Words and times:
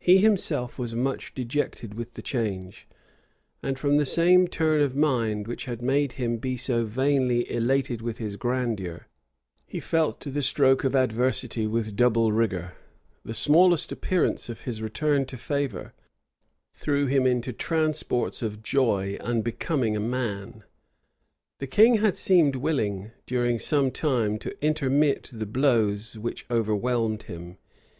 He 0.00 0.18
himself 0.18 0.76
was 0.76 0.96
much 0.96 1.34
dejected 1.36 1.94
with 1.94 2.14
the 2.14 2.20
change; 2.20 2.88
and 3.62 3.78
from 3.78 3.96
the 3.96 4.04
same 4.04 4.48
turn 4.48 4.80
of 4.82 4.96
mind 4.96 5.46
which 5.46 5.66
had 5.66 5.80
made 5.80 6.14
him 6.14 6.38
be 6.38 6.56
so 6.56 6.84
vainly 6.84 7.48
elated 7.48 8.02
with 8.02 8.18
his 8.18 8.34
grandeur, 8.34 9.06
he 9.64 9.78
felt 9.78 10.18
the 10.18 10.42
stroke 10.42 10.82
of 10.82 10.96
adversity 10.96 11.68
with 11.68 11.94
double 11.94 12.32
rigor.[] 12.32 12.72
The 13.24 13.34
smallest 13.34 13.92
appearance 13.92 14.48
of 14.48 14.62
his 14.62 14.82
return 14.82 15.26
to 15.26 15.36
favor 15.36 15.92
threw 16.74 17.06
him 17.06 17.24
into 17.24 17.52
transports 17.52 18.42
of 18.42 18.64
joy 18.64 19.16
unbecoming 19.20 19.94
a 19.94 20.00
man. 20.00 20.64
The 21.60 21.68
king 21.68 21.98
had 21.98 22.16
seemed 22.16 22.56
willing, 22.56 23.12
during 23.26 23.60
some 23.60 23.92
time, 23.92 24.40
to 24.40 24.56
intermit 24.60 25.30
the 25.32 25.46
blows 25.46 26.18
which 26.18 26.46
overwhelmed 26.50 27.22
him. 27.22 27.58